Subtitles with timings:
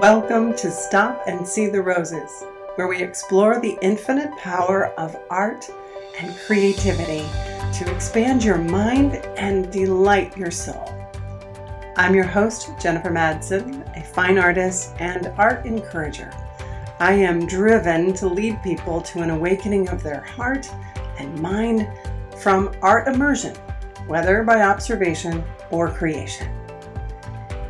[0.00, 2.44] Welcome to Stop and See the Roses,
[2.76, 5.68] where we explore the infinite power of art
[6.18, 7.28] and creativity
[7.74, 10.90] to expand your mind and delight your soul.
[11.98, 16.32] I'm your host, Jennifer Madsen, a fine artist and art encourager.
[16.98, 20.70] I am driven to lead people to an awakening of their heart
[21.18, 21.86] and mind
[22.38, 23.54] from art immersion,
[24.06, 26.61] whether by observation or creation.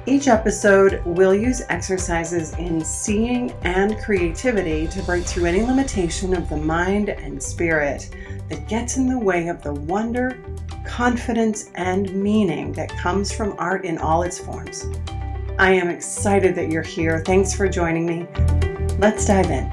[0.05, 6.49] Each episode will use exercises in seeing and creativity to break through any limitation of
[6.49, 8.11] the mind and spirit
[8.49, 10.43] that gets in the way of the wonder,
[10.85, 14.87] confidence, and meaning that comes from art in all its forms.
[15.61, 17.23] I am excited that you're here.
[17.25, 18.27] Thanks for joining me.
[18.99, 19.71] Let's dive in.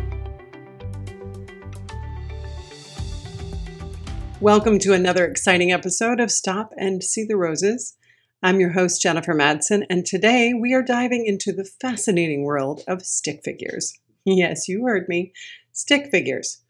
[4.40, 7.96] Welcome to another exciting episode of Stop and See the Roses.
[8.42, 13.06] I'm your host, Jennifer Madsen, and today we are diving into the fascinating world of
[13.06, 13.94] stick figures.
[14.24, 15.34] Yes, you heard me.
[15.74, 16.62] Stick figures.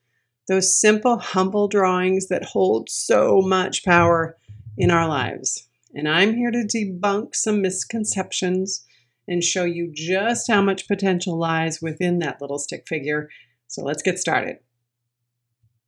[0.48, 4.36] Those simple, humble drawings that hold so much power
[4.80, 5.68] in our lives.
[5.94, 8.84] And I'm here to debunk some misconceptions
[9.28, 13.30] and show you just how much potential lies within that little stick figure.
[13.68, 14.58] So let's get started.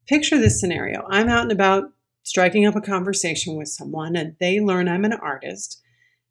[0.08, 1.86] Picture this scenario I'm out and about
[2.24, 5.82] striking up a conversation with someone and they learn I'm an artist,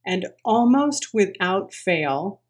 [0.06, 2.40] and almost without fail,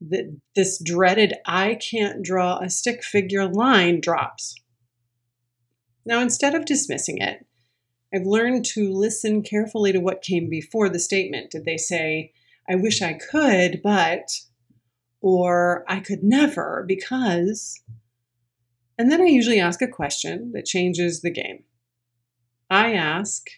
[0.00, 4.54] that this dreaded I can't draw a stick figure line drops.
[6.04, 7.44] Now, instead of dismissing it,
[8.14, 11.50] I've learned to listen carefully to what came before the statement.
[11.50, 12.32] Did they say,
[12.68, 14.30] I wish I could, but,
[15.20, 17.82] or I could never because?
[18.96, 21.64] And then I usually ask a question that changes the game.
[22.70, 23.48] I ask,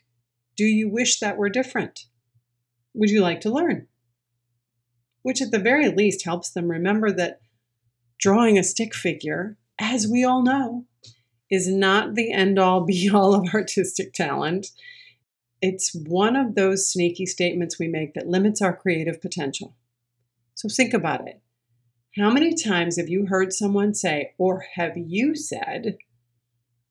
[0.57, 2.07] Do you wish that were different?
[2.95, 3.89] Would you like to learn?
[5.23, 7.41] Which, at the very least, helps them remember that
[8.19, 10.87] drawing a stick figure, as we all know,
[11.51, 14.69] is not the end all be all of artistic talent.
[15.61, 19.77] It's one of those sneaky statements we make that limits our creative potential.
[20.55, 21.41] So think about it.
[22.17, 25.99] How many times have you heard someone say, or have you said,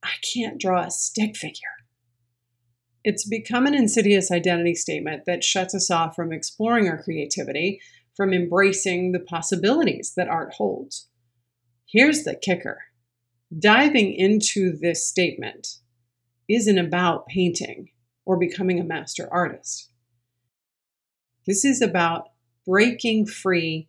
[0.04, 1.79] I can't draw a stick figure?
[3.04, 7.82] It's become an insidious identity statement that shuts us off from exploring our creativity,
[8.16, 11.08] from embracing the possibilities that art holds.
[11.86, 12.80] Here's the kicker
[13.58, 15.80] diving into this statement
[16.48, 17.90] isn't about painting
[18.26, 19.90] or becoming a master artist.
[21.48, 22.30] This is about
[22.68, 23.88] breaking free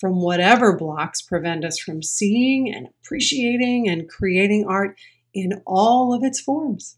[0.00, 4.98] from whatever blocks prevent us from seeing and appreciating and creating art
[5.34, 6.96] in all of its forms.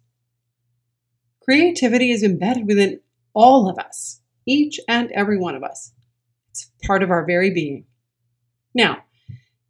[1.40, 3.00] Creativity is embedded within
[3.34, 5.92] all of us, each and every one of us.
[6.50, 7.86] It's part of our very being.
[8.74, 9.04] Now,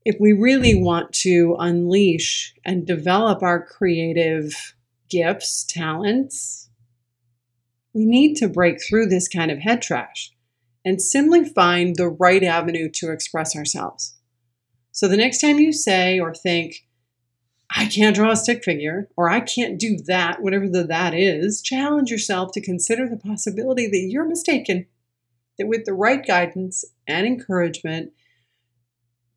[0.05, 4.75] if we really want to unleash and develop our creative
[5.09, 6.71] gifts, talents,
[7.93, 10.33] we need to break through this kind of head trash
[10.85, 14.17] and simply find the right avenue to express ourselves.
[14.93, 16.87] So the next time you say or think,
[17.71, 21.63] I can't draw a stick figure, or I can't do that, whatever the that is,
[21.63, 24.87] challenge yourself to consider the possibility that you're mistaken,
[25.57, 28.13] that with the right guidance and encouragement,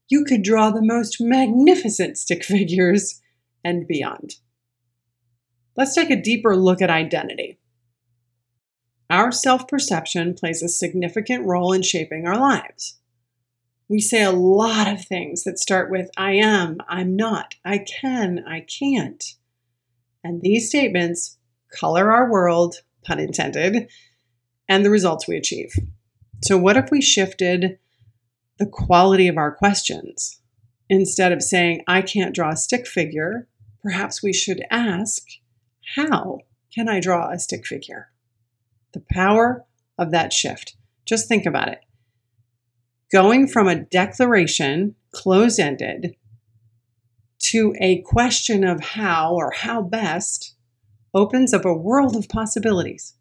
[0.09, 3.21] you could draw the most magnificent stick figures
[3.63, 4.35] and beyond.
[5.77, 7.59] Let's take a deeper look at identity.
[9.09, 12.97] Our self perception plays a significant role in shaping our lives
[13.89, 18.43] we say a lot of things that start with I am, I'm not, I can,
[18.47, 19.23] I can't.
[20.23, 21.37] And these statements
[21.69, 23.89] color our world, pun intended,
[24.69, 25.73] and the results we achieve.
[26.43, 27.77] So, what if we shifted
[28.57, 30.39] the quality of our questions?
[30.89, 33.47] Instead of saying, I can't draw a stick figure,
[33.81, 35.23] perhaps we should ask,
[35.95, 36.39] How
[36.73, 38.09] can I draw a stick figure?
[38.93, 39.65] The power
[39.97, 40.75] of that shift.
[41.05, 41.79] Just think about it
[43.13, 46.15] going from a declaration, close ended,
[47.37, 50.55] to a question of how or how best
[51.13, 53.13] opens up a world of possibilities.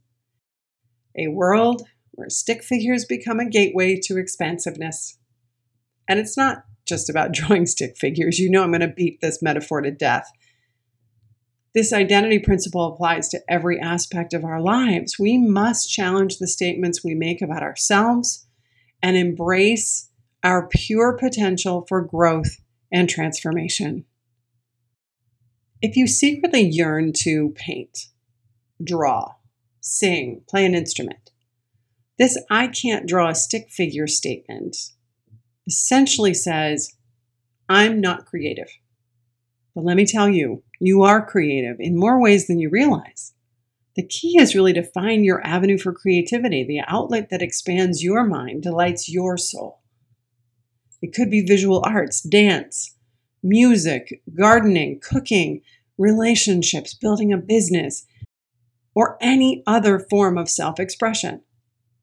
[1.19, 5.19] A world where stick figures become a gateway to expansiveness.
[6.09, 8.38] And it's not just about drawing stick figures.
[8.38, 10.31] You know, I'm going to beat this metaphor to death.
[11.75, 15.19] This identity principle applies to every aspect of our lives.
[15.19, 18.47] We must challenge the statements we make about ourselves
[19.02, 20.10] and embrace
[20.44, 22.58] our pure potential for growth
[22.93, 24.04] and transformation.
[25.81, 28.06] If you secretly yearn to paint,
[28.82, 29.34] draw,
[29.81, 31.31] sing, play an instrument,
[32.19, 34.76] this I can't draw a stick figure statement
[35.66, 36.96] essentially says,
[37.69, 38.69] I'm not creative.
[39.75, 43.32] But let me tell you, you are creative in more ways than you realize.
[43.94, 48.25] The key is really to find your avenue for creativity, the outlet that expands your
[48.25, 49.81] mind, delights your soul.
[51.03, 52.97] It could be visual arts, dance,
[53.43, 55.61] music, gardening, cooking,
[55.99, 58.06] relationships, building a business,
[58.94, 61.43] or any other form of self expression.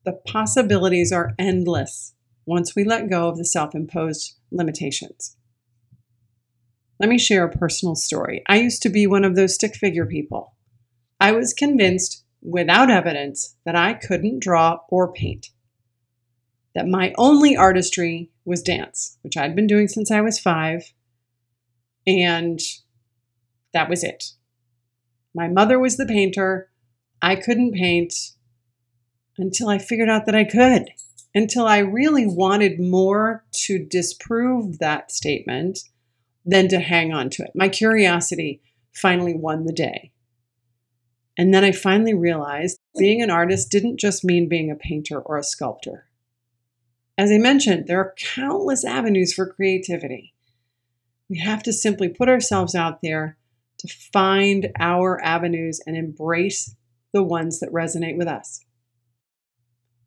[0.06, 2.14] The possibilities are endless
[2.46, 5.38] once we let go of the self imposed limitations.
[7.00, 8.44] Let me share a personal story.
[8.48, 10.56] I used to be one of those stick figure people.
[11.20, 15.50] I was convinced, without evidence, that I couldn't draw or paint.
[16.76, 20.94] That my only artistry was dance, which I'd been doing since I was five,
[22.08, 22.60] and
[23.74, 24.32] that was it.
[25.36, 26.70] My mother was the painter.
[27.22, 28.14] I couldn't paint
[29.38, 30.90] until I figured out that I could,
[31.36, 35.80] until I really wanted more to disprove that statement
[36.46, 37.52] than to hang on to it.
[37.54, 38.62] My curiosity
[38.94, 40.12] finally won the day.
[41.40, 45.38] And then I finally realized being an artist didn't just mean being a painter or
[45.38, 46.10] a sculptor.
[47.18, 50.34] As I mentioned, there are countless avenues for creativity.
[51.30, 53.38] We have to simply put ourselves out there
[53.78, 56.76] to find our avenues and embrace
[57.14, 58.66] the ones that resonate with us.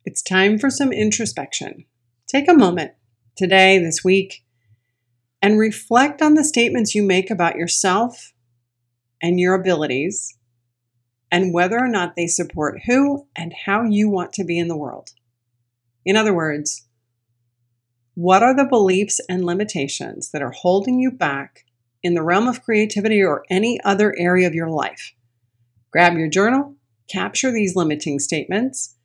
[0.05, 1.85] It's time for some introspection.
[2.27, 2.91] Take a moment
[3.35, 4.45] today, this week,
[5.41, 8.33] and reflect on the statements you make about yourself
[9.19, 10.37] and your abilities
[11.33, 14.77] and whether or not they support who and how you want to be in the
[14.77, 15.09] world.
[16.05, 16.87] In other words,
[18.13, 21.65] what are the beliefs and limitations that are holding you back
[22.03, 25.11] in the realm of creativity or any other area of your life?
[25.89, 26.75] Grab your journal,
[27.09, 28.95] capture these limiting statements,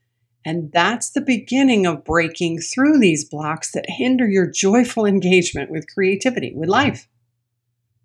[0.45, 5.91] and that's the beginning of breaking through these blocks that hinder your joyful engagement with
[5.95, 7.09] creativity, with life.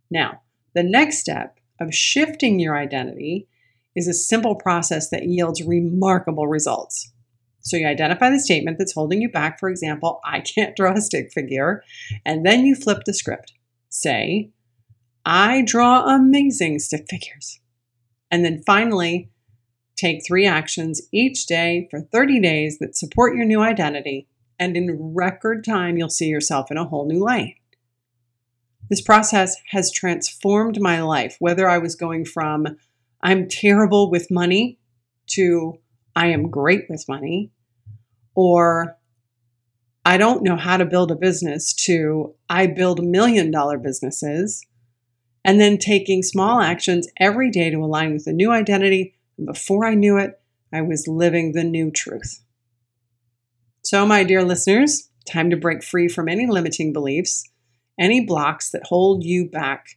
[0.09, 0.43] Now,
[0.73, 3.49] the next step of shifting your identity
[3.95, 7.11] is a simple process that yields remarkable results.
[7.61, 9.59] So you identify the statement that's holding you back.
[9.59, 11.83] For example, I can't draw a stick figure.
[12.25, 13.53] And then you flip the script.
[13.89, 14.51] Say,
[15.25, 17.59] I draw amazing stick figures.
[18.29, 19.29] And then finally,
[19.95, 24.27] take three actions each day for 30 days that support your new identity.
[24.59, 27.55] And in record time, you'll see yourself in a whole new light.
[28.89, 32.77] This process has transformed my life, whether I was going from
[33.23, 34.77] I'm terrible with money
[35.27, 35.79] to
[36.15, 37.51] I am great with money,
[38.35, 38.97] or
[40.05, 44.65] I don't know how to build a business to I build million dollar businesses,
[45.45, 49.15] and then taking small actions every day to align with the new identity.
[49.37, 50.39] And before I knew it,
[50.73, 52.43] I was living the new truth.
[53.83, 57.49] So, my dear listeners, time to break free from any limiting beliefs,
[57.97, 59.87] any blocks that hold you back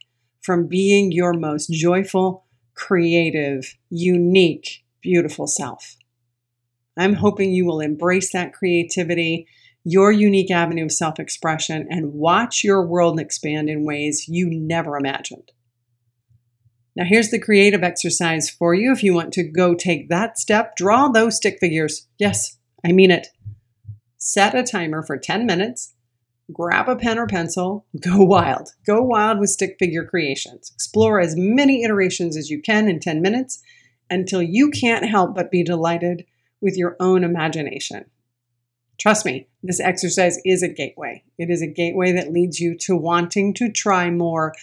[0.41, 2.46] from being your most joyful,
[2.77, 5.97] creative, unique, beautiful self.
[6.95, 9.47] I'm hoping you will embrace that creativity,
[9.83, 14.95] your unique avenue of self expression, and watch your world expand in ways you never
[14.95, 15.51] imagined.
[16.95, 18.91] Now, here's the creative exercise for you.
[18.91, 22.07] If you want to go take that step, draw those stick figures.
[22.17, 23.27] Yes, I mean it.
[24.17, 25.93] Set a timer for 10 minutes
[26.51, 28.69] grab a pen or pencil, go wild.
[28.85, 30.71] Go wild with stick figure creations.
[30.73, 33.61] Explore as many iterations as you can in 10 minutes
[34.09, 36.25] until you can't help but be delighted
[36.61, 38.05] with your own imagination.
[38.97, 41.23] Trust me, this exercise is a gateway.
[41.37, 44.55] It is a gateway that leads you to wanting to try more,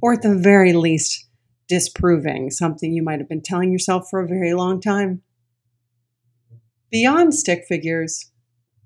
[0.00, 1.26] or at the very least,
[1.68, 5.22] disproving something you might have been telling yourself for a very long time.
[6.90, 8.30] Beyond stick figures,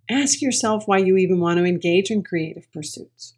[0.09, 3.35] Ask yourself why you even want to engage in creative pursuits.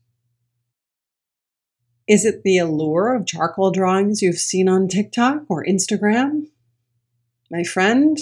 [2.06, 6.46] Is it the allure of charcoal drawings you've seen on TikTok or Instagram?
[7.50, 8.18] My friend,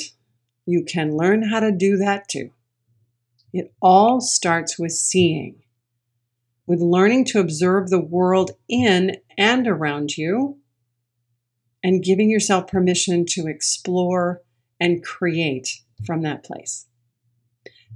[0.64, 2.50] you can learn how to do that too.
[3.52, 5.62] It all starts with seeing,
[6.66, 10.58] with learning to observe the world in and around you,
[11.82, 14.42] and giving yourself permission to explore
[14.80, 16.86] and create from that place.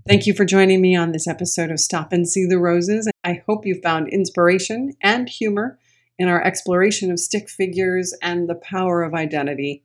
[0.08, 3.08] Thank you for joining me on this episode of Stop and See the Roses.
[3.22, 5.78] I hope you found inspiration and humor
[6.18, 9.84] in our exploration of stick figures and the power of identity.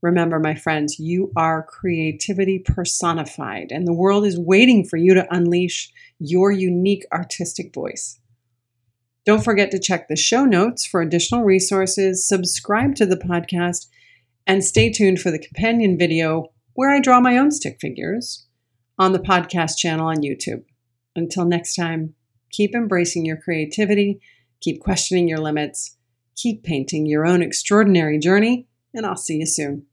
[0.00, 5.32] Remember, my friends, you are creativity personified, and the world is waiting for you to
[5.32, 8.18] unleash your unique artistic voice.
[9.26, 13.88] Don't forget to check the show notes for additional resources, subscribe to the podcast,
[14.46, 18.46] and stay tuned for the companion video where I draw my own stick figures
[19.02, 20.62] on the podcast channel on YouTube.
[21.16, 22.14] Until next time,
[22.50, 24.20] keep embracing your creativity,
[24.60, 25.96] keep questioning your limits,
[26.36, 29.86] keep painting your own extraordinary journey, and I'll see you soon.